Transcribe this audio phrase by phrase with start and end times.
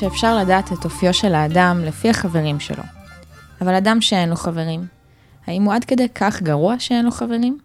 [0.00, 2.82] שאפשר לדעת את אופיו של האדם לפי החברים שלו.
[3.60, 4.86] אבל אדם שאין לו חברים,
[5.46, 7.58] האם הוא עד כדי כך גרוע שאין לו חברים?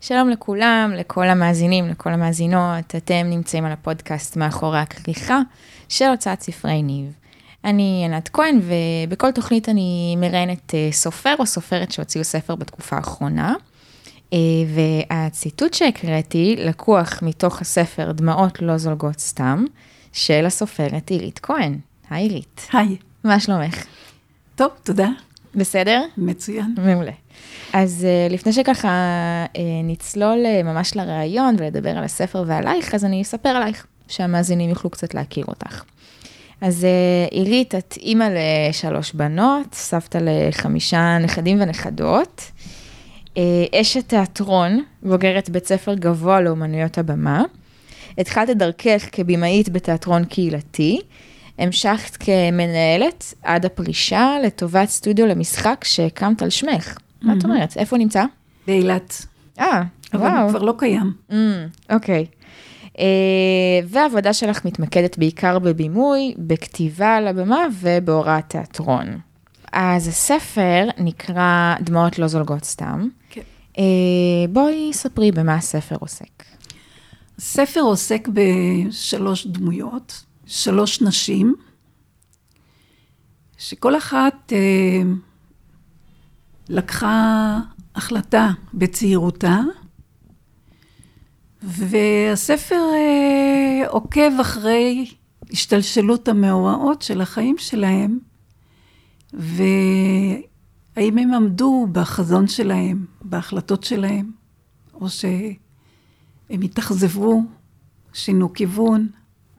[0.00, 5.40] שלום לכולם, לכל המאזינים, לכל המאזינות, אתם נמצאים על הפודקאסט מאחורי הכריכה
[5.88, 7.12] של הוצאת ספרי ניב.
[7.64, 13.54] אני ענת כהן, ובכל תוכנית אני מראיינת אה, סופר או סופרת שהוציאו ספר בתקופה האחרונה.
[14.32, 14.38] אה,
[15.08, 19.64] והציטוט שהקראתי לקוח מתוך הספר דמעות לא זולגות סתם,
[20.12, 21.78] של הסופרת עילית כהן.
[22.10, 22.68] היי עילית.
[22.72, 22.96] היי.
[23.24, 23.84] מה שלומך?
[24.54, 25.08] טוב, תודה.
[25.54, 26.02] בסדר?
[26.16, 26.74] מצוין.
[26.78, 27.12] מעולה.
[27.72, 28.88] אז uh, לפני שככה
[29.54, 34.90] uh, נצלול uh, ממש לראיון ולדבר על הספר ועלייך, אז אני אספר עלייך, שהמאזינים יוכלו
[34.90, 35.82] קצת להכיר אותך.
[36.60, 36.86] אז
[37.30, 42.50] עירית, את אימא לשלוש בנות, סבתא לחמישה נכדים ונכדות,
[43.74, 47.44] אשת תיאטרון, בוגרת בית ספר גבוה לאומנויות הבמה.
[48.18, 51.00] התחלת את דרכך כבמאית בתיאטרון קהילתי,
[51.58, 56.98] המשכת כמנהלת עד הפרישה לטובת סטודיו למשחק שהקמת על שמך.
[57.22, 57.76] מה את אומרת?
[57.76, 58.24] איפה הוא נמצא?
[58.66, 59.26] באילת.
[59.60, 59.82] אה,
[60.14, 61.12] אבל הוא כבר לא קיים.
[61.90, 62.26] אוקיי.
[62.98, 63.04] אה,
[63.88, 69.06] והעבודה שלך מתמקדת בעיקר בבימוי, בכתיבה על הבמה ובהוראת תיאטרון.
[69.72, 73.08] אז הספר נקרא דמעות לא זולגות סתם.
[73.30, 73.40] כן.
[73.78, 73.84] אה,
[74.48, 76.42] בואי ספרי במה הספר עוסק.
[77.38, 81.54] הספר עוסק בשלוש דמויות, שלוש נשים,
[83.58, 85.02] שכל אחת אה,
[86.68, 87.58] לקחה
[87.94, 89.60] החלטה בצעירותה,
[91.62, 95.10] והספר אה, עוקב אחרי
[95.50, 98.18] השתלשלות המאורעות של החיים שלהם,
[99.32, 104.30] והאם הם עמדו בחזון שלהם, בהחלטות שלהם,
[104.94, 105.08] או
[106.52, 107.42] שהם התאכזבו,
[108.12, 109.08] שינו כיוון.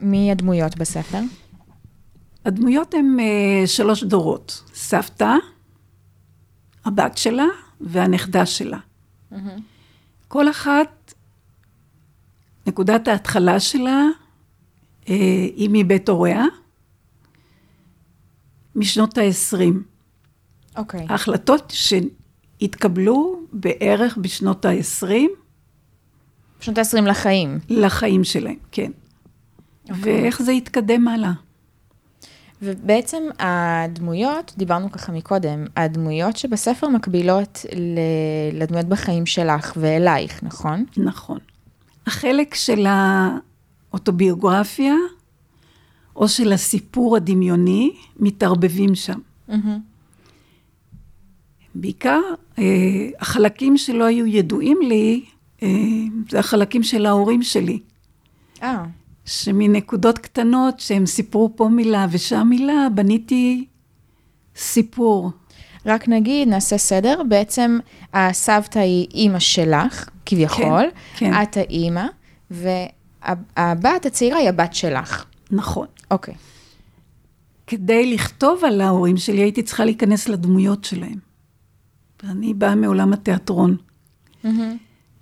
[0.02, 1.20] מי הדמויות בספר?
[2.46, 5.36] הדמויות הן אה, שלוש דורות, סבתא,
[6.86, 7.46] הבת שלה
[7.82, 8.80] והנכדה שלה.
[10.28, 11.14] כל אחת,
[12.68, 14.08] נקודת ההתחלה שלה
[15.10, 15.16] אה,
[15.56, 16.44] היא מבית הוריה,
[18.76, 19.58] משנות ה-20.
[20.76, 21.06] אוקיי.
[21.10, 25.43] ההחלטות שהתקבלו בערך בשנות ה-20
[26.64, 27.60] שנות ה-20 לחיים.
[27.70, 28.92] לחיים שלהם, כן.
[29.90, 31.32] ואיך זה יתקדם הלאה.
[32.62, 37.66] ובעצם הדמויות, דיברנו ככה מקודם, הדמויות שבספר מקבילות
[38.54, 40.86] לדמויות בחיים שלך ואלייך, נכון?
[40.98, 41.38] נכון.
[42.08, 42.86] החלק של
[43.92, 44.96] האוטוביוגרפיה,
[46.16, 49.20] או של הסיפור הדמיוני, מתערבבים שם.
[51.76, 52.22] בעיקר,
[52.60, 52.64] אה,
[53.20, 55.26] החלקים שלא היו ידועים לי,
[56.30, 57.80] זה החלקים של ההורים שלי.
[58.64, 58.84] אה,
[59.26, 63.66] שמנקודות קטנות שהם סיפרו פה מילה ושם מילה, בניתי
[64.56, 65.32] סיפור.
[65.86, 67.80] רק נגיד, נעשה סדר, בעצם
[68.14, 70.84] הסבתא היא אימא שלך, כביכול,
[71.16, 71.44] כן, כן.
[71.44, 72.06] את האימא,
[72.52, 75.26] והבת הצעירה היא הבת שלך.
[75.52, 75.88] נכון.
[76.12, 76.34] אוקיי.
[77.68, 81.20] כדי לכתוב על ההורים שלי, הייתי צריכה להיכנס לדמויות שלהם.
[82.24, 83.78] ואני באה מעולם התיאטרון.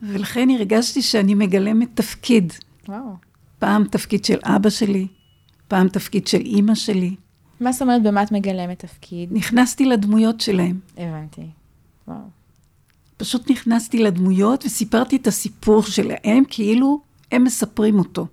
[0.02, 2.54] ולכן הרגשתי שאני מגלמת תפקיד.
[2.88, 3.16] וואו.
[3.60, 5.08] פעם תפקיד של אבא שלי,
[5.68, 7.16] פעם תפקיד של אימא שלי.
[7.60, 9.30] מה זאת אומרת, במה את מגלמת תפקיד?
[9.34, 10.80] נכנסתי לדמויות שלהם.
[10.98, 11.48] הבנתי.
[12.08, 12.20] וואו.
[13.18, 17.02] פשוט נכנסתי לדמויות וסיפרתי את הסיפור שלהם כאילו
[17.32, 18.28] הם מספרים אותו.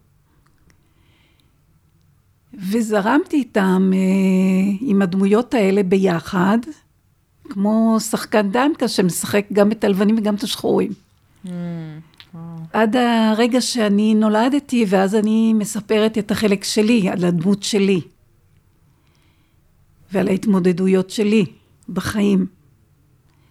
[2.55, 3.99] וזרמתי איתם, אה,
[4.81, 6.59] עם הדמויות האלה ביחד,
[7.43, 10.91] כמו שחקן דנקה שמשחק גם את הלבנים וגם את השחורים.
[11.49, 12.39] Mm.
[12.73, 18.01] עד הרגע שאני נולדתי, ואז אני מספרת את החלק שלי, על הדמות שלי.
[20.13, 21.45] ועל ההתמודדויות שלי
[21.89, 22.47] בחיים,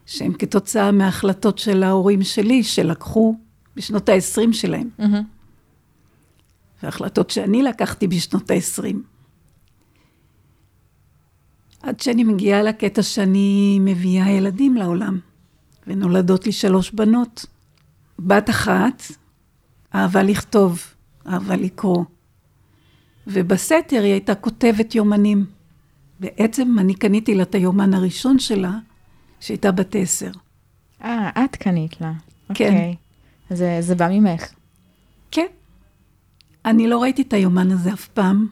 [0.06, 3.36] שהן כתוצאה מההחלטות של ההורים שלי, שלקחו
[3.75, 5.24] בשנות ה-20 שלהם, מהמם.
[6.83, 8.95] והחלטות שאני לקחתי בשנות ה-20.
[11.81, 15.19] עד שאני מגיעה לקטע שאני מביאה ילדים לעולם,
[15.88, 17.45] ונולדות לי שלוש בנות.
[18.19, 19.04] בת אחת
[19.96, 20.81] אהבה לכתוב,
[21.28, 22.04] אהבה לקרוא,
[23.28, 25.46] ובסתר היא הייתה כותבת יומנים.
[26.19, 28.72] בעצם אני קניתי לה את היומן הראשון שלה,
[29.40, 30.31] שהייתה בת עשר.
[31.04, 32.14] אה, את קנית לה.
[32.54, 32.74] כן.
[32.74, 32.96] אוקיי.
[33.50, 34.54] זה, זה בא ממך.
[35.31, 35.46] כן.
[36.66, 38.48] אני לא ראיתי את היומן הזה אף פעם.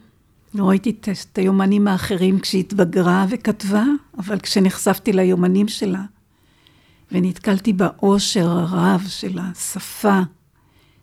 [0.54, 3.84] לא ראיתי את, את היומנים האחרים כשהיא התבגרה וכתבה,
[4.18, 6.02] אבל כשנחשפתי ליומנים שלה,
[7.12, 10.19] ונתקלתי באושר הרב של השפה,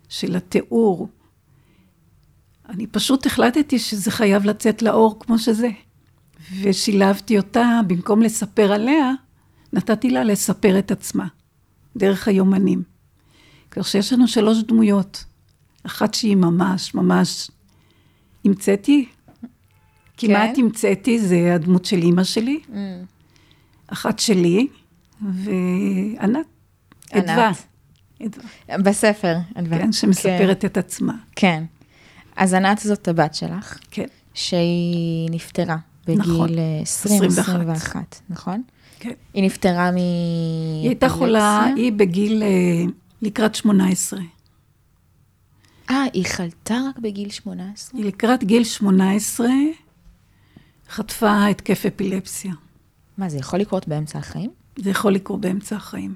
[0.08, 1.08] של התיאור,
[2.68, 5.68] אני פשוט החלטתי שזה חייב לצאת לאור כמו שזה.
[6.62, 9.12] ושילבתי אותה, במקום לספר עליה,
[9.72, 11.26] נתתי לה לספר את עצמה,
[11.96, 12.82] דרך היומנים.
[13.70, 15.24] כך שיש לנו שלוש דמויות.
[15.86, 17.50] אחת שהיא ממש, ממש
[18.44, 19.08] המצאתי,
[20.16, 20.62] כמעט כן.
[20.62, 22.60] המצאתי, זה הדמות של אימא שלי.
[22.68, 22.72] Mm.
[23.86, 24.68] אחת שלי,
[25.22, 26.46] וענת.
[27.12, 27.26] ענת.
[27.30, 27.52] אדווה.
[28.68, 29.78] בספר, אדווה.
[29.78, 31.14] כן, שמספרת את עצמה.
[31.36, 31.64] כן.
[32.36, 35.76] אז ענת זאת הבת שלך, כן, שהיא נפטרה
[36.06, 36.48] בגיל נכון.
[37.92, 37.96] 20-21,
[38.30, 38.62] נכון?
[38.98, 39.12] כן.
[39.34, 39.96] היא נפטרה מ...
[39.96, 42.84] היא הייתה חולה, היא בגיל, אה,
[43.22, 44.20] לקראת 18.
[45.90, 48.00] אה, היא חלתה רק בגיל 18?
[48.00, 49.46] היא לקראת גיל 18
[50.90, 52.52] חטפה התקף אפילפסיה.
[53.18, 54.50] מה, זה יכול לקרות באמצע החיים?
[54.76, 56.14] זה יכול לקרות באמצע החיים.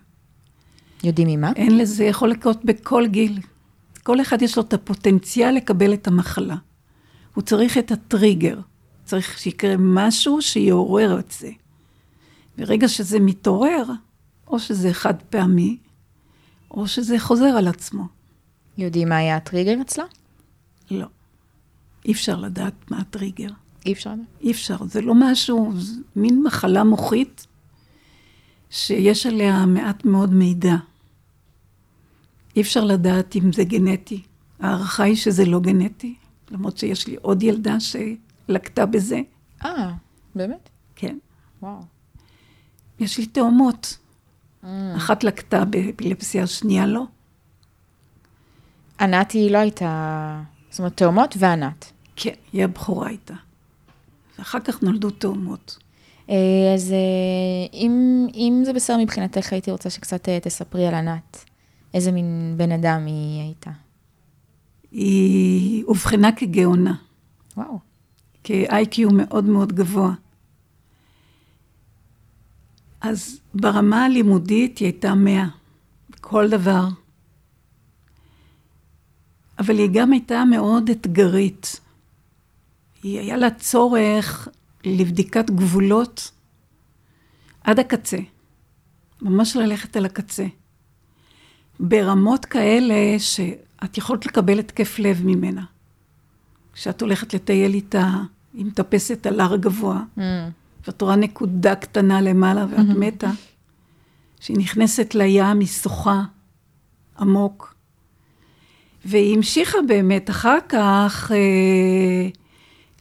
[1.04, 1.52] יודעים ממה?
[1.56, 3.38] אין לזה, יכול לקרות בכל גיל.
[4.02, 6.56] כל אחד יש לו את הפוטנציאל לקבל את המחלה.
[7.34, 8.60] הוא צריך את הטריגר.
[9.04, 11.50] צריך שיקרה משהו שיעורר את זה.
[12.58, 13.84] ברגע שזה מתעורר,
[14.46, 15.76] או שזה חד פעמי,
[16.70, 18.04] או שזה חוזר על עצמו.
[18.78, 20.04] יודעים מה היה הטריגר אצלה?
[20.90, 21.06] לא.
[22.04, 23.48] אי אפשר לדעת מה הטריגר.
[23.86, 24.26] אי אפשר לדעת.
[24.40, 27.46] אי אפשר, זה לא משהו, זה מין מחלה מוחית
[28.70, 30.76] שיש עליה מעט מאוד מידע.
[32.56, 34.22] אי אפשר לדעת אם זה גנטי.
[34.60, 36.14] ההערכה היא שזה לא גנטי,
[36.50, 39.20] למרות שיש לי עוד ילדה שלקתה בזה.
[39.64, 39.92] אה,
[40.34, 40.68] באמת?
[40.96, 41.18] כן.
[41.62, 41.80] וואו.
[43.00, 43.98] יש לי תאומות.
[44.64, 44.66] Mm.
[44.96, 47.04] אחת לקתה באפילפסיה, השנייה לא.
[49.00, 50.42] ענת היא לא הייתה...
[50.70, 51.92] זאת אומרת, תאומות וענת.
[52.16, 53.34] כן, היא הבכורה הייתה.
[54.38, 55.78] ואחר כך נולדו תאומות.
[56.30, 61.44] אה, אז אה, אם, אם זה בסדר מבחינתך, הייתי רוצה שקצת אה, תספרי על ענת.
[61.94, 63.70] איזה מין בן אדם היא הייתה.
[64.90, 66.94] היא אובחנה כגאונה.
[67.56, 67.78] וואו.
[68.44, 70.12] כ-IQ מאוד מאוד גבוה.
[73.00, 75.46] אז ברמה הלימודית היא הייתה 100,
[76.10, 76.88] בכל דבר.
[79.58, 81.80] אבל היא גם הייתה מאוד אתגרית.
[83.02, 84.48] היא היה לה צורך
[84.86, 86.30] לבדיקת גבולות
[87.64, 88.18] עד הקצה.
[89.22, 90.46] ממש ללכת על הקצה.
[91.80, 95.64] ברמות כאלה שאת יכולת לקבל התקף לב ממנה.
[96.72, 98.10] כשאת הולכת לטייל איתה,
[98.54, 100.20] היא מטפסת על הר גבוה, Mm.
[100.86, 103.30] ואת רואה נקודה קטנה למעלה ואת מתה,
[104.40, 106.22] שהיא נכנסת לים, היא שוחה
[107.18, 107.74] עמוק.
[109.04, 112.28] והיא המשיכה באמת אחר כך אה,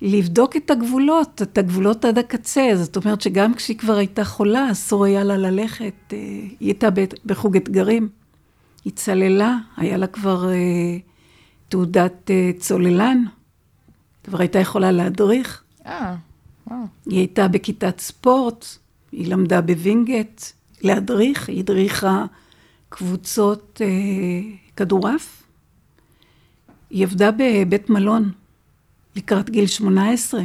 [0.01, 2.69] לבדוק את הגבולות, את הגבולות עד הקצה.
[2.73, 5.93] זאת אומרת שגם כשהיא כבר הייתה חולה, אסור היה לה ללכת.
[6.13, 6.17] אה,
[6.59, 6.87] היא הייתה
[7.25, 8.09] בחוג אתגרים.
[8.85, 10.97] היא צללה, היה לה כבר אה,
[11.69, 13.23] תעודת אה, צוללן,
[14.23, 15.63] כבר הייתה יכולה להדריך.
[15.85, 16.15] אה,
[16.67, 16.79] וואו.
[17.05, 18.65] היא הייתה בכיתת ספורט,
[19.11, 20.41] היא למדה בווינגייט
[20.81, 22.25] להדריך, היא הדריכה
[22.89, 23.87] קבוצות אה,
[24.75, 25.43] כדורעף.
[26.89, 28.31] היא עבדה בבית מלון
[29.15, 30.41] לקראת גיל 18,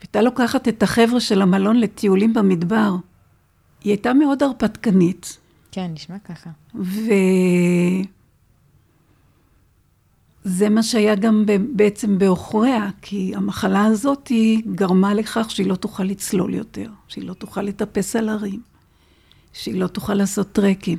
[0.00, 2.96] והייתה לוקחת את החבר'ה של המלון לטיולים במדבר.
[3.84, 5.38] היא הייתה מאוד הרפתקנית,
[5.72, 6.50] כן, נשמע ככה.
[10.44, 16.04] וזה מה שהיה גם בעצם בעוכריה, כי המחלה הזאת היא גרמה לכך שהיא לא תוכל
[16.04, 18.60] לצלול יותר, שהיא לא תוכל לטפס על הרים,
[19.52, 20.98] שהיא לא תוכל לעשות טרקים,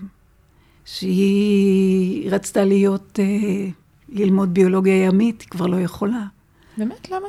[0.85, 3.69] שהיא רצתה להיות, אה,
[4.09, 6.25] ללמוד ביולוגיה ימית, היא כבר לא יכולה,
[6.79, 7.09] באמת?
[7.09, 7.27] למה?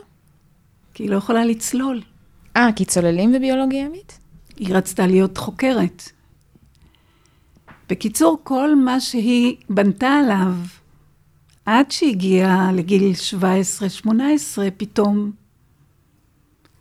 [0.94, 2.02] כי היא לא יכולה לצלול.
[2.56, 4.18] אה, כי צוללים וביולוגיה ימית?
[4.56, 6.02] היא רצתה להיות חוקרת.
[7.88, 10.54] בקיצור, כל מה שהיא בנתה עליו,
[11.66, 13.12] עד שהגיעה לגיל
[14.04, 14.08] 17-18,
[14.76, 15.32] פתאום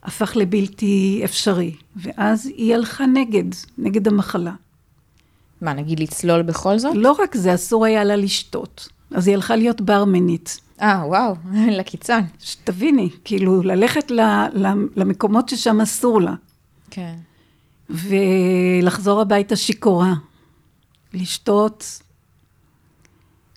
[0.03, 1.75] הפך לבלתי אפשרי.
[1.95, 4.53] ואז היא הלכה נגד, נגד המחלה.
[5.61, 6.95] מה, נגיד לצלול בכל זאת?
[6.95, 8.89] לא רק זה, אסור היה לה לשתות.
[9.11, 10.59] אז היא הלכה להיות ברמנית.
[10.81, 11.35] אה, וואו,
[11.79, 12.21] לקיצון.
[12.39, 14.21] שתביני, כאילו, ללכת ל,
[14.53, 16.33] ל, למקומות ששם אסור לה.
[16.89, 17.15] כן.
[17.89, 20.13] ולחזור הביתה שיכורה,
[21.13, 22.01] לשתות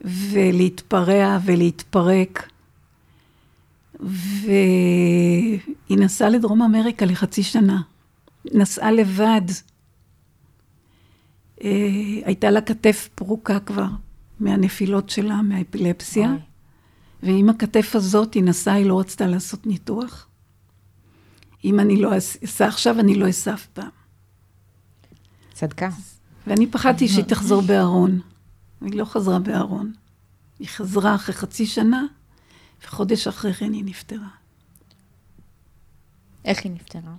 [0.05, 2.49] ולהתפרע ולהתפרק.
[4.01, 7.81] והיא נסעה לדרום אמריקה לחצי שנה.
[8.45, 9.41] נסעה לבד.
[11.65, 11.71] אה,
[12.25, 13.87] הייתה לה כתף פרוקה כבר
[14.43, 16.31] מהנפילות שלה, מהאפילפסיה.
[16.31, 16.39] אוי.
[17.23, 20.27] ועם הכתף הזאת היא נסעה, היא לא רצתה לעשות ניתוח.
[21.65, 23.89] אם אני לא אעשה עכשיו, אני לא אעשה אף פעם.
[25.53, 25.89] צדקה.
[26.47, 28.21] ואני פחדתי שהיא תחזור בארון.
[28.81, 29.93] היא לא חזרה בארון.
[30.59, 32.03] היא חזרה אחרי חצי שנה,
[32.85, 34.29] וחודש אחרי כן היא נפטרה.
[36.45, 37.15] איך היא נפטרה?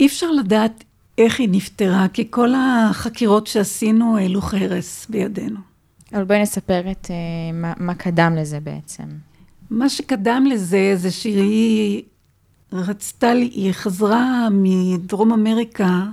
[0.00, 0.84] אי אפשר לדעת
[1.18, 5.60] איך היא נפטרה, כי כל החקירות שעשינו העלו חרס בידינו.
[6.12, 7.08] אבל בואי נספר את uh,
[7.54, 9.04] מה, מה קדם לזה בעצם.
[9.70, 12.02] מה שקדם לזה זה שהיא
[12.72, 16.04] רצתה, היא חזרה מדרום אמריקה,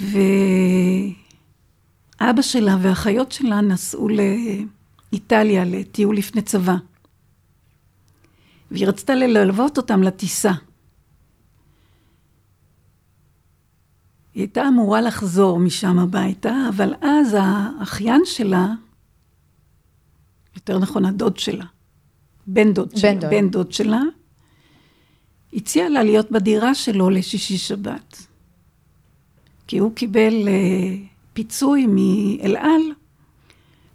[0.00, 0.22] ואבא
[2.42, 4.08] שלה והאחיות שלה נסעו
[5.12, 6.76] לאיטליה לטיול לפני צבא.
[8.70, 10.52] והיא רצתה ללוות אותם לטיסה.
[14.36, 18.68] היא הייתה אמורה לחזור משם הביתה, אבל אז האחיין שלה,
[20.56, 21.64] יותר נכון הדוד שלה,
[22.46, 23.30] בן דוד בן שלה, דוד.
[23.30, 24.00] בן דוד שלה,
[25.52, 28.26] הציע לה להיות בדירה שלו לשישי שבת.
[29.66, 30.96] כי הוא קיבל אה,
[31.32, 32.82] פיצוי מאל על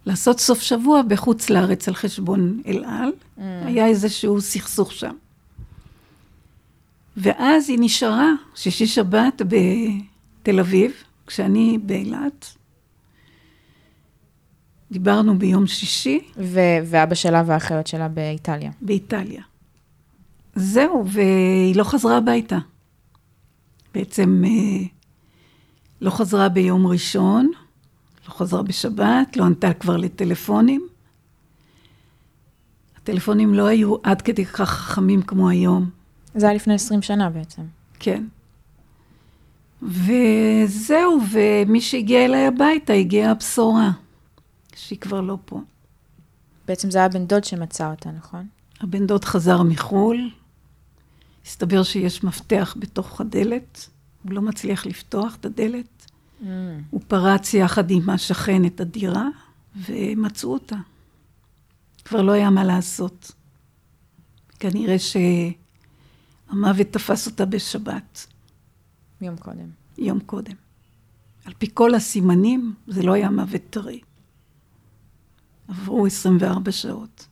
[0.05, 3.11] לעשות סוף שבוע בחוץ לארץ על חשבון אל על.
[3.37, 3.41] Mm.
[3.41, 5.15] היה איזשהו סכסוך שם.
[7.17, 9.41] ואז היא נשארה שישי שבת
[10.41, 10.91] בתל אביב,
[11.27, 12.55] כשאני באילת.
[14.91, 18.71] דיברנו ביום שישי ו- ואבא שלה והאחיות שלה באיטליה.
[18.81, 19.41] באיטליה.
[20.55, 22.57] זהו, והיא לא חזרה הביתה.
[23.93, 24.85] בעצם אה,
[26.01, 27.51] לא חזרה ביום ראשון,
[28.27, 30.87] לא חזרה בשבת, לא ענתה כבר לטלפונים.
[32.97, 35.89] הטלפונים לא היו עד כדי כך חכמים כמו היום.
[36.35, 37.61] זה היה לפני 20 שנה בעצם.
[37.99, 38.23] כן.
[39.81, 43.91] וזהו, ומי שהגיע אליי הביתה, הגיעה הבשורה,
[44.75, 45.61] שהיא כבר לא פה.
[46.67, 48.47] בעצם זה היה בן דוד שמצא אותה, נכון?
[48.81, 50.29] הבן דוד חזר מחו"ל,
[51.45, 53.89] הסתבר שיש מפתח בתוך הדלת,
[54.23, 56.01] הוא לא מצליח לפתוח את הדלת,
[56.41, 56.45] Mm.
[56.89, 59.27] הוא פרץ יחד עם השכן את הדירה,
[59.75, 60.75] ומצאו אותה.
[62.05, 63.31] כבר לא היה מה לעשות.
[64.59, 64.95] כנראה
[66.49, 68.27] שהמוות תפס אותה בשבת.
[69.21, 69.69] יום קודם.
[69.97, 70.53] יום קודם.
[71.45, 74.01] על פי כל הסימנים, זה לא היה מוות טרי.
[75.67, 77.27] עברו 24 שעות.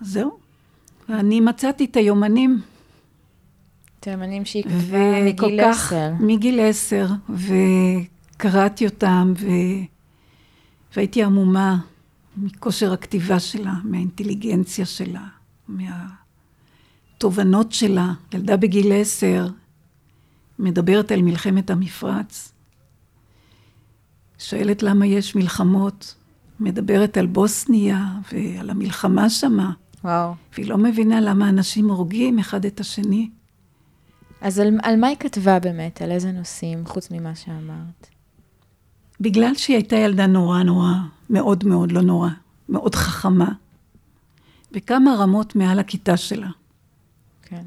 [0.00, 0.38] זהו.
[1.08, 2.60] ואני מצאתי את היומנים,
[4.00, 6.12] תימנים שהיא כתבה מגיל 10.
[6.20, 9.46] מגיל עשר, וקראתי אותם, ו...
[10.96, 11.78] והייתי עמומה
[12.36, 15.26] מכושר הכתיבה שלה, מהאינטליגנציה שלה,
[17.18, 18.12] מהתובנות שלה.
[18.34, 19.46] ילדה בגיל עשר,
[20.58, 22.52] מדברת על מלחמת המפרץ,
[24.38, 26.14] שואלת למה יש מלחמות,
[26.60, 29.72] מדברת על בוסניה ועל המלחמה שמה,
[30.04, 30.34] וואו.
[30.54, 33.30] והיא לא מבינה למה אנשים הורגים אחד את השני.
[34.40, 36.02] אז על, על מה היא כתבה באמת?
[36.02, 38.08] על איזה נושאים, חוץ ממה שאמרת?
[39.20, 40.92] בגלל שהיא הייתה ילדה נורא נורא,
[41.30, 42.30] מאוד מאוד לא נורא,
[42.68, 43.52] מאוד חכמה,
[44.72, 46.48] בכמה רמות מעל הכיתה שלה.
[47.48, 47.62] כן.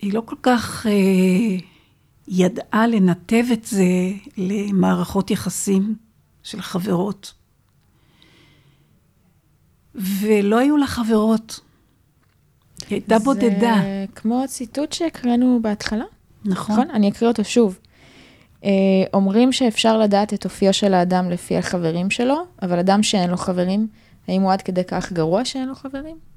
[0.00, 1.56] היא לא כל כך אה,
[2.28, 3.84] ידעה לנתב את זה
[4.36, 5.94] למערכות יחסים
[6.42, 7.34] של חברות.
[9.94, 11.60] ולא היו לה חברות.
[12.88, 13.76] היא הייתה בודדה.
[13.82, 16.04] זה כמו הציטוט שהקראנו בהתחלה,
[16.44, 16.74] נכון.
[16.74, 16.90] נכון?
[16.90, 17.78] אני אקריא אותו שוב.
[18.64, 18.70] אה,
[19.14, 23.88] אומרים שאפשר לדעת את אופיו של האדם לפי החברים שלו, אבל אדם שאין לו חברים,
[24.28, 26.33] האם הוא עד כדי כך גרוע שאין לו חברים?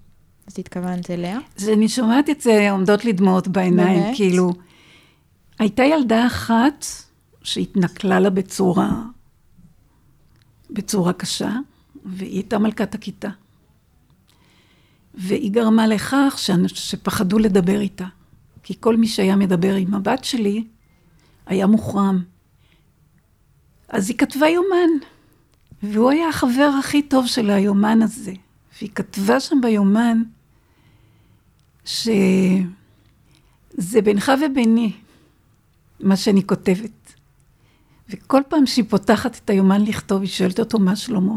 [0.48, 1.40] אז התכוונת אליה?
[1.56, 4.16] זה, אני שומעת את זה עומדות לי דמעות בעיניים, באמת?
[4.16, 4.52] כאילו,
[5.60, 6.86] הייתה ילדה אחת
[7.44, 9.02] שהתנכלה לה בצורה,
[10.70, 11.52] בצורה קשה,
[12.06, 13.30] והיא הייתה מלכת הכיתה.
[15.14, 18.06] והיא גרמה לכך שאנ- שפחדו לדבר איתה.
[18.64, 20.64] כי כל מי שהיה מדבר עם הבת שלי,
[21.46, 22.24] היה מוחרם.
[23.90, 24.90] אז היא כתבה יומן,
[25.84, 28.34] והוא היה החבר הכי טוב של היומן הזה.
[28.78, 30.24] והיא כתבה שם ביומן,
[31.88, 32.62] שזה
[34.04, 34.92] בינך וביני,
[36.00, 37.14] מה שאני כותבת.
[38.10, 41.36] וכל פעם שהיא פותחת את היומן לכתוב, היא שואלת אותו מה שלמה.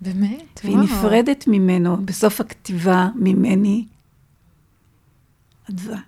[0.00, 0.60] באמת?
[0.64, 3.86] והיא נפרדת ממנו, בסוף הכתיבה, ממני,
[5.70, 5.98] אדווה.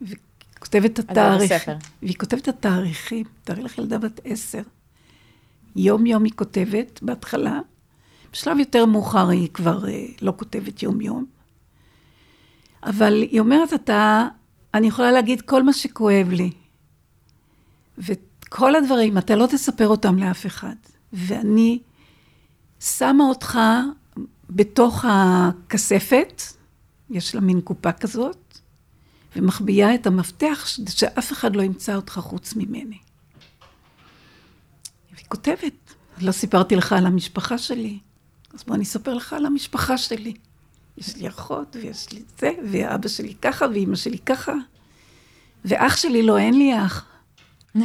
[0.00, 0.16] והיא
[0.58, 1.52] כותבת את התאריך.
[2.02, 3.26] והיא כותבת את התאריכים.
[3.44, 4.62] תארי לך ילדה בת עשר.
[5.76, 7.60] יום-יום היא כותבת, בהתחלה.
[8.32, 11.24] בשלב יותר מאוחר היא כבר אה, לא כותבת יום-יום.
[12.82, 14.28] אבל היא אומרת, אתה,
[14.74, 16.50] אני יכולה להגיד כל מה שכואב לי.
[17.98, 20.74] וכל הדברים, אתה לא תספר אותם לאף אחד.
[21.12, 21.78] ואני
[22.80, 23.58] שמה אותך
[24.50, 26.42] בתוך הכספת,
[27.10, 28.58] יש לה מין קופה כזאת,
[29.36, 32.98] ומחביאה את המפתח שאף אחד לא ימצא אותך חוץ ממני.
[35.12, 37.98] והיא כותבת, לא סיפרתי לך על המשפחה שלי,
[38.54, 40.34] אז בוא אני אספר לך על המשפחה שלי.
[41.02, 44.52] יש לי אחות, ויש לי זה, ואבא שלי ככה, ואימא שלי ככה.
[45.64, 47.06] ואח שלי לא, אין לי אח.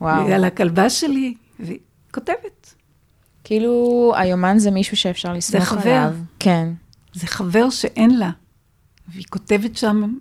[0.00, 0.26] וואו.
[0.26, 1.78] ועל הכלבה שלי, והיא
[2.14, 2.74] כותבת.
[3.44, 5.90] כאילו, היומן זה מישהו שאפשר לסמוך חבר.
[5.90, 6.14] עליו.
[6.38, 6.72] כן.
[7.14, 8.30] זה חבר שאין לה.
[9.08, 10.14] והיא כותבת שם,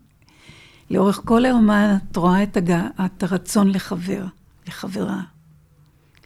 [0.90, 2.72] לאורך כל היומן את רואה את, הג...
[3.06, 4.26] את הרצון לחבר,
[4.68, 5.22] לחברה.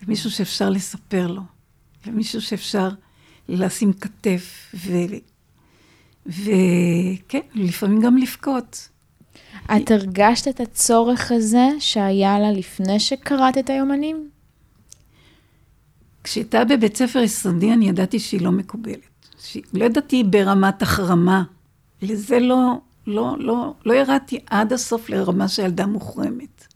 [0.04, 1.42] למישהו שאפשר לספר לו,
[2.06, 2.90] למישהו שאפשר
[3.50, 4.92] לשים כתף, ו...
[6.26, 8.90] וכן, לפעמים גם לבכות.
[9.66, 14.30] את הרגשת את הצורך הזה שהיה לה לפני שקראת את היומנים?
[16.24, 19.00] כשהייתה בבית ספר יסודי, אני ידעתי שהיא לא מקובלת.
[19.40, 21.44] שהיא, לא ידעתי ברמת החרמה.
[22.02, 26.68] לזה לא, לא, לא, לא ירדתי עד הסוף לרמה של ילדה מוחרמת.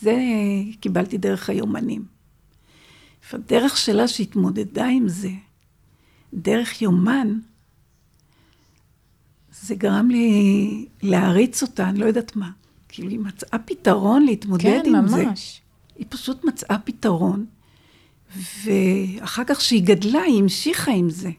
[0.00, 0.16] זה
[0.80, 2.04] קיבלתי דרך היומנים.
[3.32, 5.30] והדרך שלה שהתמודדה עם זה,
[6.34, 7.38] דרך יומן,
[9.52, 12.50] זה גרם לי להעריץ אותה, אני לא יודעת מה.
[12.88, 15.24] כאילו, היא מצאה פתרון להתמודד כן, עם זה.
[15.24, 15.60] ממש.
[15.96, 17.46] היא פשוט מצאה פתרון,
[18.36, 21.30] ואחר כך שהיא גדלה, היא המשיכה עם זה.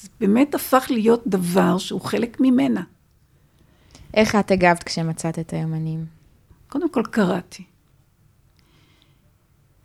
[0.00, 2.82] זה באמת הפך להיות דבר שהוא חלק ממנה.
[4.14, 6.06] איך את הגבת כשמצאת את היומנים?
[6.68, 7.64] קודם כל קראתי.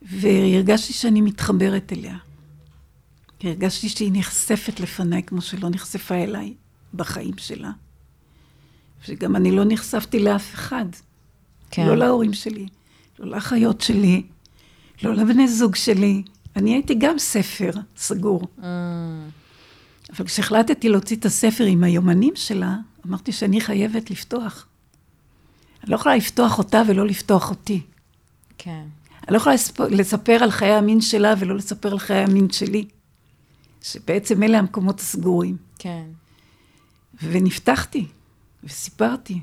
[0.01, 2.17] והרגשתי שאני מתחברת אליה.
[3.43, 6.53] הרגשתי שהיא נחשפת לפניי כמו שלא נחשפה אליי
[6.93, 7.71] בחיים שלה.
[9.01, 10.85] שגם אני לא נחשפתי לאף אחד.
[11.71, 11.85] כן.
[11.85, 12.67] לא להורים שלי,
[13.19, 14.23] לא לאחיות שלי,
[15.03, 16.23] לא לבני זוג שלי.
[16.55, 18.41] אני הייתי גם ספר סגור.
[18.41, 18.63] Mm,
[20.15, 22.75] אבל כשהחלטתי להוציא את הספר עם היומנים שלה,
[23.07, 24.65] אמרתי שאני חייבת לפתוח.
[25.83, 27.81] אני לא יכולה לפתוח אותה ולא לפתוח אותי.
[28.57, 28.83] כן.
[29.27, 29.55] אני לא יכולה
[29.89, 32.85] לספר על חיי המין שלה ולא לספר על חיי המין שלי.
[33.91, 35.57] שבעצם אלה המקומות הסגורים.
[35.79, 36.05] כן.
[37.23, 38.05] ונפתחתי,
[38.63, 39.41] וסיפרתי.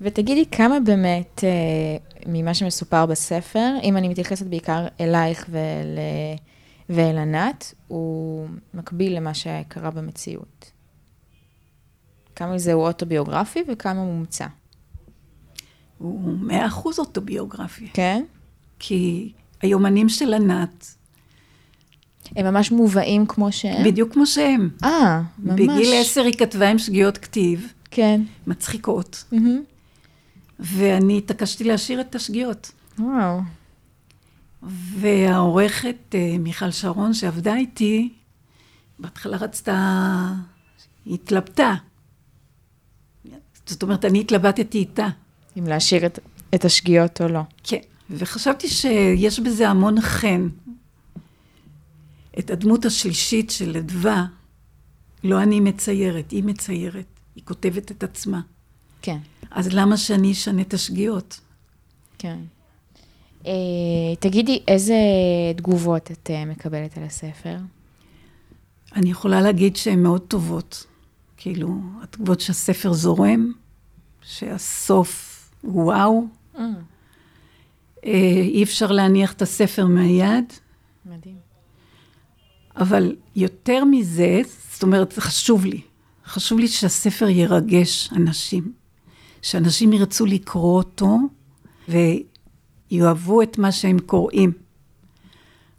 [0.00, 5.98] ותגידי, כמה באמת אה, ממה שמסופר בספר, אם אני מתייחסת בעיקר אלייך ול...
[6.88, 10.70] ואל ענת, הוא מקביל למה שקרה במציאות?
[12.36, 14.46] כמה מזה הוא אוטוביוגרפי וכמה מומצא?
[15.98, 17.88] הוא מאה אחוז אוטוביוגרפי.
[17.92, 18.24] כן?
[18.78, 20.94] כי היומנים של ענת,
[22.36, 23.84] הם ממש מובאים כמו שהם?
[23.84, 24.70] בדיוק כמו שהם.
[24.84, 25.60] אה, ממש.
[25.60, 28.20] בגיל עשר היא כתבה עם שגיאות כתיב, כן.
[28.46, 29.60] מצחיקות, מהמם.
[30.60, 32.70] ואני התעקשתי להשאיר את השגיאות.
[32.98, 33.40] וואו.
[34.62, 38.12] והעורכת אה, מיכל שרון, שעבדה איתי,
[38.98, 40.28] בהתחלה רצתה,
[41.06, 41.74] התלבטה.
[43.66, 45.08] זאת אומרת, אני התלבטתי איתה.
[45.58, 46.18] אם להשאיר את,
[46.54, 47.40] את השגיאות או לא.
[47.64, 50.48] כן, וחשבתי שיש בזה המון חן.
[52.38, 54.26] את הדמות השלישית של אדווה,
[55.24, 58.40] לא אני מציירת, היא מציירת, היא כותבת את עצמה.
[59.02, 59.18] כן.
[59.50, 61.40] אז למה שאני אשנה את השגיאות?
[62.18, 62.38] כן.
[63.46, 63.52] אה,
[64.20, 64.94] תגידי, איזה
[65.56, 67.56] תגובות את אה, מקבלת על הספר?
[68.96, 70.86] אני יכולה להגיד שהן מאוד טובות.
[71.36, 73.52] כאילו, התגובות שהספר זורם,
[74.22, 76.26] שהסוף הוא וואו,
[76.58, 76.60] Mm,
[78.04, 80.52] אה, אי אפשר להניח את הספר מהיד,
[81.06, 81.47] מדהים.
[82.78, 84.40] אבל יותר מזה,
[84.72, 85.80] זאת אומרת, זה חשוב לי.
[86.26, 88.72] חשוב לי שהספר ירגש אנשים.
[89.42, 91.18] שאנשים ירצו לקרוא אותו
[91.88, 94.52] ויאהבו את מה שהם קוראים.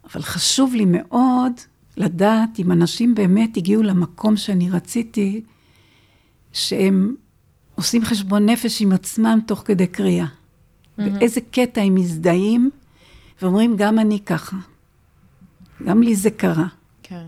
[0.04, 1.52] אבל חשוב לי מאוד
[1.98, 5.42] לדעת אם אנשים באמת הגיעו למקום שאני רציתי,
[6.54, 7.16] שהם
[7.76, 10.28] עושים חשבון נפש עם עצמם תוך כדי קריאה.
[10.98, 12.70] באיזה קטע הם מזדהים
[13.42, 14.58] ואומרים, גם אני ככה.
[15.86, 16.68] גם לי זה קרה.
[17.10, 17.26] כן.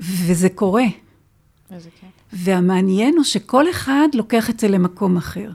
[0.00, 0.84] וזה קורה.
[1.70, 2.10] איזה כיף.
[2.32, 5.50] והמעניין הוא שכל אחד לוקח את זה למקום אחר.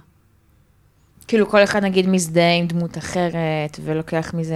[1.28, 4.56] כאילו כל אחד נגיד מזדהה עם דמות אחרת, ולוקח מזה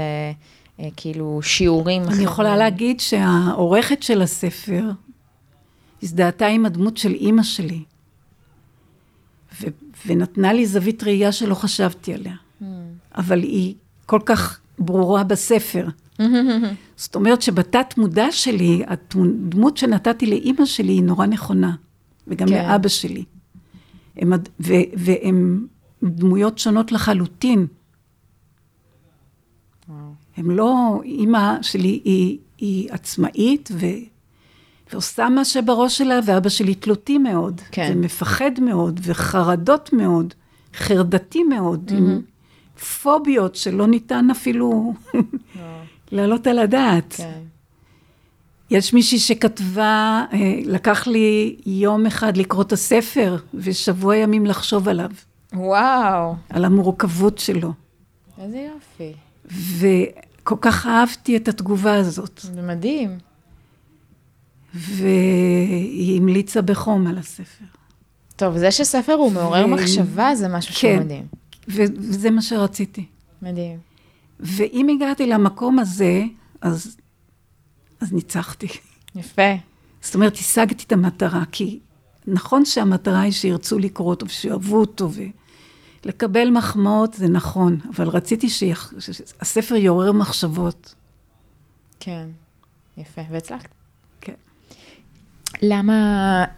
[0.79, 2.17] אה, כאילו שיעורים אחרים.
[2.17, 4.91] אני יכולה להגיד שהעורכת של הספר
[6.03, 7.83] הזדהתה עם הדמות של אימא שלי,
[9.61, 9.67] ו-
[10.05, 12.33] ונתנה לי זווית ראייה שלא חשבתי עליה.
[12.61, 12.65] Hmm.
[13.15, 15.87] אבל היא כל כך ברורה בספר.
[16.95, 21.75] זאת אומרת שבתת מודע שלי, הדמות שנתתי לאימא שלי היא נורא נכונה,
[22.27, 22.53] וגם כן.
[22.53, 23.23] לאבא שלי.
[24.17, 25.67] הם, ו- והם
[26.03, 27.67] דמויות שונות לחלוטין.
[29.89, 29.97] וואו.
[30.37, 33.85] הם לא, אימא שלי היא, היא עצמאית ו,
[34.91, 37.61] ועושה מה שבראש שלה, ואבא שלי תלותי מאוד.
[37.71, 37.91] כן.
[37.95, 40.33] ומפחד מאוד, וחרדות מאוד,
[40.75, 42.21] חרדתי מאוד, עם
[43.03, 44.93] פוביות שלא ניתן אפילו
[46.13, 47.13] להעלות על הדעת.
[47.17, 47.39] כן.
[48.69, 55.09] יש מישהי שכתבה, אה, לקח לי יום אחד לקרוא את הספר, ושבוע ימים לחשוב עליו,
[55.53, 57.73] וואו, על המורכבות שלו.
[58.41, 59.13] איזה יופי.
[59.45, 62.39] וכל כך אהבתי את התגובה הזאת.
[62.43, 63.17] זה מדהים.
[64.73, 67.65] והיא המליצה בחום על הספר.
[68.35, 70.99] טוב, זה שספר הוא מעורר ו- מחשבה, זה משהו שהוא כן.
[70.99, 71.25] מדהים.
[71.67, 73.05] ו- וזה מה שרציתי.
[73.41, 73.92] מדהים.
[74.39, 76.23] ואם הגעתי למקום הזה,
[76.61, 76.97] אז,
[77.99, 78.67] אז ניצחתי.
[79.15, 79.41] יפה.
[80.01, 81.79] זאת אומרת, השגתי את המטרה, כי
[82.27, 85.09] נכון שהמטרה היא שירצו לקרוא אותו ושיאהבו אותו
[86.05, 90.95] ולקבל מחמאות, זה נכון, אבל רציתי שיח- שהספר יעורר מחשבות.
[91.99, 92.27] כן.
[92.97, 93.67] יפה, והצלחת.
[94.21, 94.33] כן.
[95.61, 95.93] למה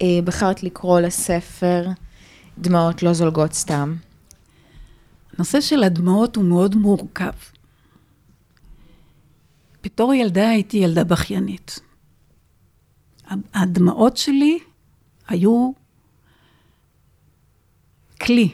[0.01, 1.87] אה, בחרת לקרוא לספר
[2.57, 3.95] דמעות לא זולגות סתם?
[5.35, 7.31] הנושא של הדמעות הוא מאוד מורכב.
[9.85, 11.79] בתור ילדה הייתי ילדה בכיינית.
[13.53, 14.59] הדמעות שלי
[15.27, 15.71] היו
[18.21, 18.49] כלי.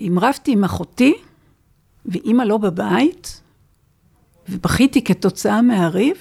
[0.00, 1.14] אם רבתי עם אחותי,
[2.06, 3.42] ואימא לא בבית,
[4.48, 6.16] ובכיתי כתוצאה מהריב,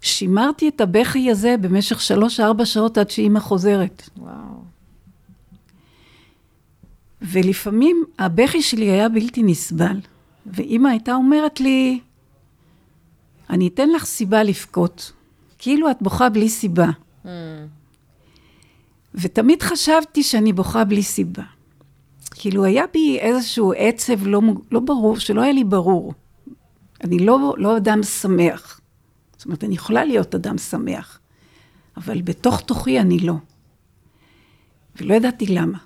[0.00, 4.08] שימרתי את הבכי הזה במשך שלוש-ארבע שעות עד שאימא חוזרת.
[4.16, 4.62] וואו.
[7.22, 10.00] ולפעמים הבכי שלי היה בלתי נסבל,
[10.52, 12.00] ואימא הייתה אומרת לי,
[13.50, 15.12] אני אתן לך סיבה לבכות,
[15.58, 16.88] כאילו את בוכה בלי סיבה.
[17.24, 17.28] Mm.
[19.14, 21.42] ותמיד חשבתי שאני בוכה בלי סיבה.
[22.34, 24.40] כאילו היה בי איזשהו עצב לא,
[24.72, 26.14] לא ברור, שלא היה לי ברור.
[27.04, 28.80] אני לא, לא אדם שמח.
[29.36, 31.20] זאת אומרת, אני יכולה להיות אדם שמח,
[31.96, 33.34] אבל בתוך תוכי אני לא.
[34.96, 35.78] ולא ידעתי למה.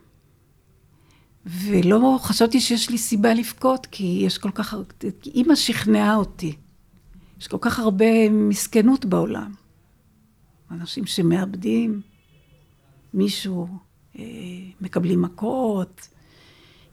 [1.46, 4.74] ולא חשבתי שיש לי סיבה לבכות, כי יש כל כך,
[5.22, 6.56] כי אימא שכנעה אותי.
[7.40, 9.52] יש כל כך הרבה מסכנות בעולם.
[10.70, 12.00] אנשים שמאבדים,
[13.14, 13.68] מישהו,
[14.18, 14.24] אה,
[14.80, 16.08] מקבלים מכות,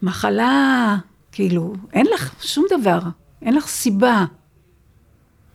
[0.01, 0.97] מחלה,
[1.31, 2.99] כאילו, אין לך שום דבר,
[3.41, 4.25] אין לך סיבה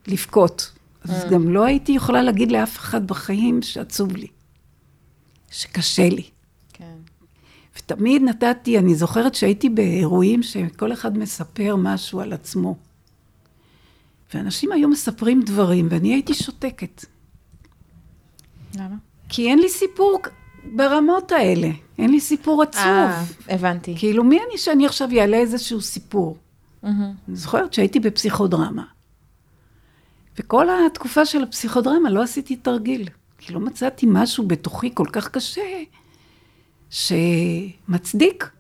[0.07, 0.73] לבכות.
[1.03, 4.27] אז גם לא הייתי יכולה להגיד לאף אחד בחיים שעצוב לי,
[5.51, 6.34] שקשה לי.
[7.85, 12.77] ותמיד נתתי, אני זוכרת שהייתי באירועים שכל אחד מספר משהו על עצמו.
[14.35, 17.05] ואנשים היו מספרים דברים, ואני הייתי שותקת.
[18.75, 18.97] למה?
[19.29, 20.19] כי אין לי סיפור
[20.65, 21.69] ברמות האלה,
[21.99, 22.83] אין לי סיפור עצוב.
[22.83, 23.95] אה, הבנתי.
[23.99, 26.37] כאילו, מי אני שאני עכשיו אעלה איזשהו סיפור?
[26.83, 27.13] מהמם.
[27.29, 28.85] אני זוכרת שהייתי בפסיכודרמה.
[30.39, 33.09] וכל התקופה של הפסיכודרמה לא עשיתי תרגיל.
[33.39, 35.63] כי לא מצאתי משהו בתוכי כל כך קשה,
[36.95, 38.51] שמצדיק.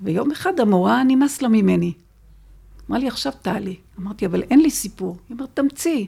[0.00, 1.92] ויום אחד המורה נמאס לה ממני.
[2.88, 3.76] אמרה לי, עכשיו תעלי.
[3.98, 5.16] אמרתי, אבל אין לי סיפור.
[5.28, 6.06] היא אומרת, תמציא.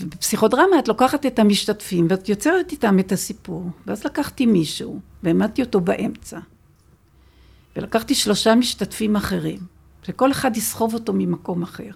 [0.00, 3.70] ובפסיכודרמה את לוקחת את המשתתפים ואת יוצרת איתם את הסיפור.
[3.86, 6.38] ואז לקחתי מישהו והעמדתי אותו באמצע.
[7.76, 9.58] ולקחתי שלושה משתתפים אחרים,
[10.02, 11.90] שכל אחד יסחוב אותו ממקום אחר.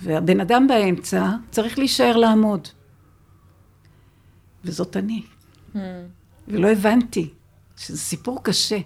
[0.00, 2.68] והבן אדם באמצע צריך להישאר לעמוד.
[4.64, 5.22] וזאת אני.
[6.48, 7.30] ולא הבנתי
[7.76, 8.78] שזה סיפור קשה.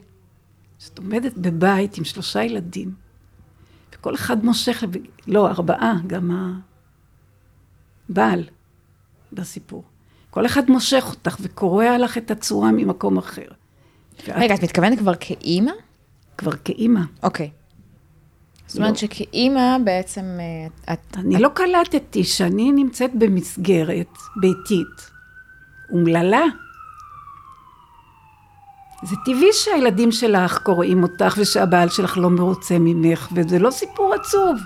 [0.78, 2.94] שאת עומדת בבית עם שלושה ילדים,
[3.94, 4.84] וכל אחד מושך,
[5.26, 6.54] לא, ארבעה, גם
[8.08, 8.44] הבעל
[9.32, 9.84] בסיפור.
[10.30, 13.48] כל אחד מושך אותך וקורע לך את הצורה ממקום אחר.
[14.26, 15.72] ואת רגע, את מתכוונת כבר כאימא?
[16.38, 17.00] כבר כאימא.
[17.22, 17.50] אוקיי.
[18.66, 18.84] זאת לא.
[18.84, 21.16] אומרת שכאימא בעצם אה, את...
[21.16, 25.10] אני לא קלטתי שאני נמצאת במסגרת ביתית
[25.90, 26.42] אומללה.
[29.02, 34.60] זה טבעי שהילדים שלך קוראים אותך ושהבעל שלך לא מרוצה ממך, וזה לא סיפור עצוב.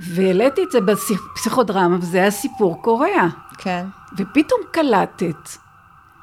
[0.00, 3.28] והעליתי את זה בפסיכודרמה, וזה היה סיפור קורע.
[3.58, 3.86] כן.
[4.16, 5.48] ופתאום קלטת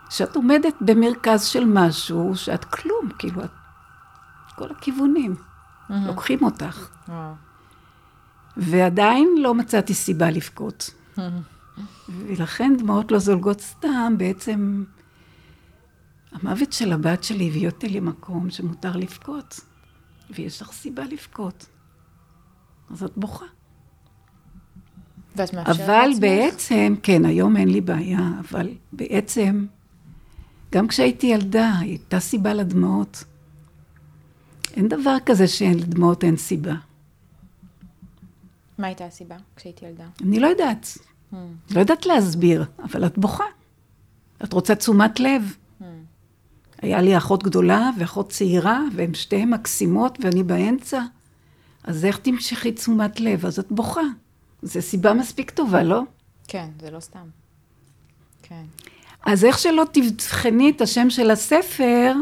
[0.09, 3.49] שאת עומדת במרכז של משהו, שאת כלום, כאילו, את...
[4.55, 5.35] כל הכיוונים
[5.89, 6.87] לוקחים אותך.
[7.07, 7.33] וואו.
[8.57, 10.89] ועדיין לא מצאתי סיבה לבכות.
[12.09, 14.83] ולכן דמעות לא זולגות סתם, בעצם
[16.41, 19.59] המוות של הבת שלי הביא אותי למקום שמותר לבכות,
[20.29, 21.65] ויש לך סיבה לבכות.
[22.91, 23.45] אז את בוכה.
[25.35, 26.21] ואת מאפשרת אבל לעצמך?
[26.21, 29.65] בעצם, כן, היום אין לי בעיה, אבל בעצם,
[30.71, 33.23] גם כשהייתי ילדה, הייתה סיבה לדמעות.
[34.73, 36.75] אין דבר כזה שאין לדמעות אין סיבה.
[38.77, 40.05] מה הייתה הסיבה כשהייתי ילדה?
[40.23, 40.97] אני לא יודעת.
[41.33, 41.35] Hmm.
[41.75, 43.43] לא יודעת להסביר, אבל את בוכה.
[44.43, 45.57] את רוצה תשומת לב.
[46.81, 51.01] היה לי אחות גדולה ואחות צעירה, והן שתיהן מקסימות, ואני באמצע.
[51.83, 53.45] אז איך תמשכי תשומת לב?
[53.45, 54.01] אז את בוכה.
[54.61, 56.01] זו סיבה מספיק טובה, לא?
[56.47, 57.27] כן, זה לא סתם.
[58.43, 58.63] כן.
[59.25, 62.13] אז איך שלא תבחני את השם של הספר,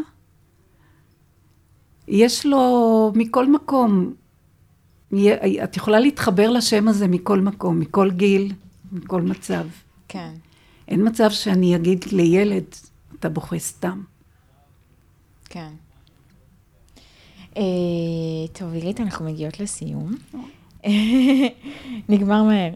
[2.07, 4.13] יש לו מכל מקום,
[5.63, 8.53] את יכולה להתחבר לשם הזה מכל מקום, מכל גיל,
[8.91, 9.67] מכל מצב.
[10.07, 10.33] כן.
[10.87, 12.63] אין מצב שאני אגיד לילד,
[13.19, 14.01] אתה בוכה סתם.
[15.55, 15.73] כן.
[17.57, 17.63] אה,
[18.53, 20.15] טוב, עירית, אנחנו מגיעות לסיום.
[22.09, 22.71] נגמר מהר.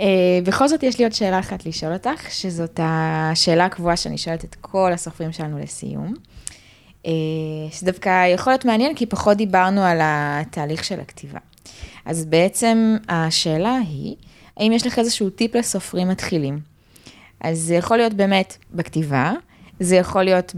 [0.00, 4.44] אה, בכל זאת, יש לי עוד שאלה אחת לשאול אותך, שזאת השאלה הקבועה שאני שואלת
[4.44, 6.14] את כל הסופרים שלנו לסיום.
[7.06, 7.12] אה,
[7.70, 11.38] שדווקא יכול להיות מעניין, כי פחות דיברנו על התהליך של הכתיבה.
[12.04, 14.16] אז בעצם השאלה היא,
[14.56, 16.60] האם יש לך איזשהו טיפ לסופרים מתחילים?
[17.40, 19.32] אז זה יכול להיות באמת בכתיבה,
[19.80, 20.52] זה יכול להיות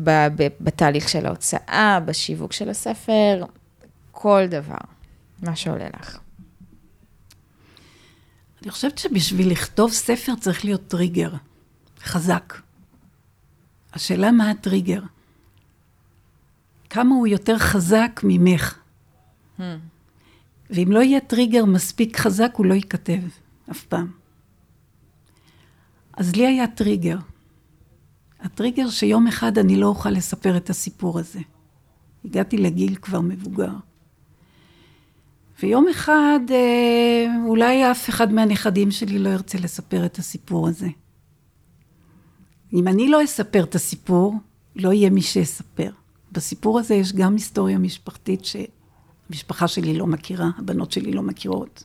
[0.61, 3.45] בתהליך של ההוצאה, בשיווק של הספר,
[4.11, 4.79] כל דבר,
[5.43, 6.19] מה שעולה לך.
[8.63, 11.33] אני חושבת שבשביל לכתוב ספר צריך להיות טריגר,
[12.03, 12.55] חזק.
[13.93, 15.03] השאלה מה הטריגר.
[16.91, 18.79] כמה הוא יותר חזק ממך.
[19.59, 19.63] Hmm.
[20.71, 23.21] ואם לא יהיה טריגר מספיק חזק, הוא לא ייכתב
[23.71, 24.11] אף פעם.
[26.13, 27.17] אז לי היה טריגר.
[28.43, 31.41] הטריגר שיום אחד אני לא אוכל לספר את הסיפור הזה.
[32.25, 33.73] הגעתי לגיל כבר מבוגר.
[35.63, 40.89] ויום אחד אה, אולי אף אחד מהנכדים שלי לא ירצה לספר את הסיפור הזה.
[42.73, 44.35] אם אני לא אספר את הסיפור,
[44.77, 45.91] לא יהיה מי שיספר.
[46.33, 51.85] בסיפור הזה יש גם היסטוריה משפחתית שהמשפחה שלי לא מכירה, הבנות שלי לא מכירות.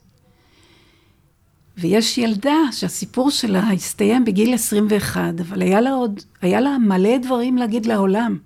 [1.78, 7.58] ויש ילדה שהסיפור שלה הסתיים בגיל 21, אבל היה לה עוד, היה לה מלא דברים
[7.58, 8.38] להגיד לעולם.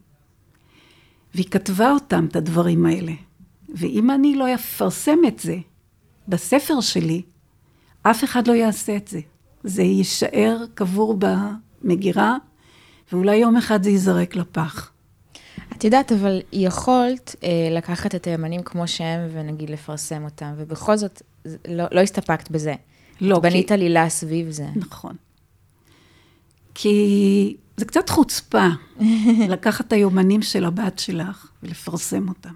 [1.33, 3.11] והיא כתבה אותם, את הדברים האלה.
[3.69, 5.57] ואם אני לא אפרסם את זה
[6.27, 7.21] בספר שלי,
[8.03, 9.19] אף אחד לא יעשה את זה.
[9.63, 12.37] זה יישאר קבור במגירה,
[13.11, 14.91] ואולי יום אחד זה ייזרק לפח.
[15.73, 21.21] את יודעת, אבל יכולת אה, לקחת את הימנים כמו שהם ונגיד לפרסם אותם, ובכל זאת
[21.67, 22.75] לא, לא הסתפקת בזה.
[23.21, 23.73] לא, בנית כי...
[23.73, 24.67] עלילה סביב זה.
[24.75, 25.15] נכון.
[26.73, 28.67] כי זה קצת חוצפה
[29.53, 32.53] לקחת את היומנים של הבת שלך ולפרסם אותם.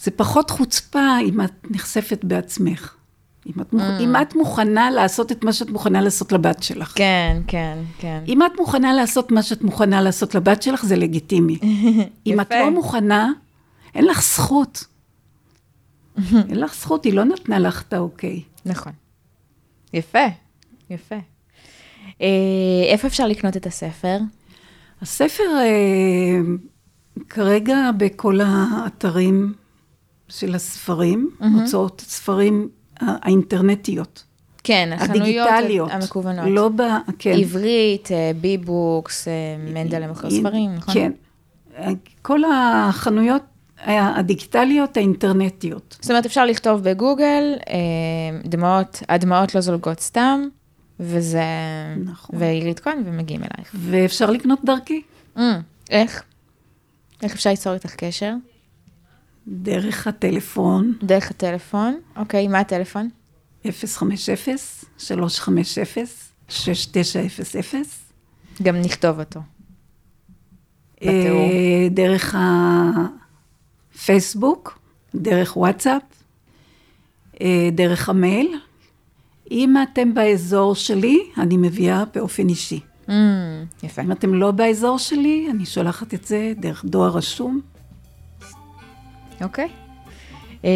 [0.00, 2.94] זה פחות חוצפה אם את נחשפת בעצמך.
[3.46, 3.76] אם את, mm.
[4.00, 6.92] אם את מוכנה לעשות את מה שאת מוכנה לעשות לבת שלך.
[6.96, 8.22] כן, כן, כן.
[8.28, 11.58] אם את מוכנה לעשות מה שאת מוכנה לעשות לבת שלך, זה לגיטימי.
[12.26, 13.32] אם את לא מוכנה,
[13.94, 14.84] אין לך זכות.
[16.50, 18.42] אין לך זכות, היא לא נתנה לך את האוקיי.
[18.66, 18.92] נכון.
[19.92, 20.26] יפה,
[20.90, 21.16] יפה.
[22.20, 22.26] אה,
[22.86, 24.18] איפה אפשר לקנות את הספר?
[25.02, 26.38] הספר אה,
[27.28, 29.54] כרגע בכל האתרים
[30.28, 31.44] של הספרים, mm-hmm.
[31.60, 32.68] הוצאות ספרים
[33.00, 34.24] האינטרנטיות.
[34.64, 36.46] כן, החנויות הדיגיטליות, המקוונות.
[36.50, 36.82] לא ב...
[37.18, 37.32] כן.
[37.32, 40.94] עברית, אה, בי-בוקס, מנדל למכר ספרים, נכון?
[40.94, 41.12] כן.
[42.22, 43.42] כל החנויות
[43.86, 45.96] הדיגיטליות האינטרנטיות.
[46.00, 47.54] זאת אומרת, אפשר לכתוב בגוגל,
[48.44, 50.40] דמעות, הדמעות לא זולגות סתם,
[51.00, 51.42] וזה...
[52.04, 52.38] נכון.
[52.82, 53.74] כהן, ומגיעים אלייך.
[53.74, 55.02] ואפשר לקנות דרכי.
[55.36, 55.40] Mm,
[55.90, 56.22] איך?
[57.22, 58.32] איך אפשר ליצור איתך קשר?
[59.48, 60.92] דרך הטלפון.
[61.02, 63.08] דרך הטלפון, אוקיי, מה הטלפון?
[63.64, 63.68] 050-350-6900.
[68.62, 69.40] גם נכתוב אותו.
[70.96, 71.50] בתיאור.
[71.50, 72.34] אה, דרך
[73.96, 74.78] הפייסבוק,
[75.14, 76.02] דרך וואטסאפ,
[77.40, 78.58] אה, דרך המייל.
[79.50, 82.80] אם אתם באזור שלי, אני מביאה באופן אישי.
[83.08, 83.10] Mm,
[83.82, 84.02] יפה.
[84.02, 87.60] אם אתם לא באזור שלי, אני שולחת את זה דרך דואר רשום.
[89.42, 89.68] אוקיי.
[90.62, 90.66] Uh,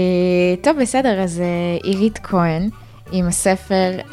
[0.62, 2.70] טוב, בסדר, אז uh, עירית כהן
[3.12, 4.12] עם הספר uh,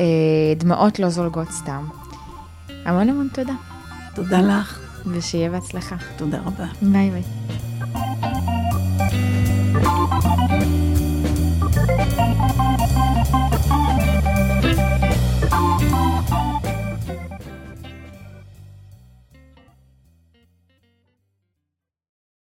[0.57, 1.85] דמעות לא זולגות סתם.
[2.85, 3.53] המון המון תודה.
[4.15, 4.79] תודה לך.
[5.05, 5.95] ושיהיה בהצלחה.
[6.17, 6.65] תודה רבה.
[6.81, 7.66] ביי ביי.
[9.87, 10.46] Thank you.